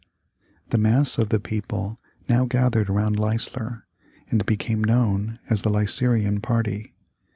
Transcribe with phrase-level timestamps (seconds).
[0.71, 3.85] The mass of the people now gathered around Leisler
[4.31, 6.95] and became known as the Leislerian party.